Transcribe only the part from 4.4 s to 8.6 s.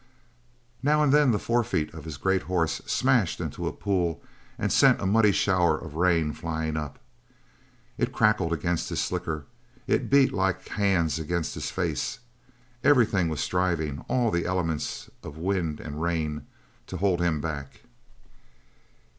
and sent a muddy shower of rain flying up. It crackled